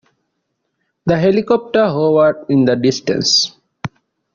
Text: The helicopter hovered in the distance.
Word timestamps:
The 1.05 1.15
helicopter 1.19 1.85
hovered 1.85 2.47
in 2.49 2.65
the 2.65 2.75
distance. 2.75 3.55